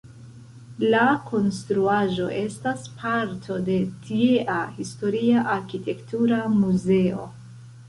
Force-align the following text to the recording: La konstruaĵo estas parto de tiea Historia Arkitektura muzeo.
La 0.93 1.01
konstruaĵo 1.25 2.25
estas 2.37 2.87
parto 3.03 3.59
de 3.69 3.77
tiea 4.07 4.57
Historia 4.81 5.47
Arkitektura 5.59 6.43
muzeo. 6.59 7.31